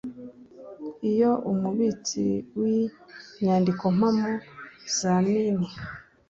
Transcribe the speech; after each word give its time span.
iyo 1.11 1.31
umubitsi 1.51 2.25
w 2.57 2.59
inyandikompamo 2.73 4.29
za 4.97 5.13
mine 5.25 5.67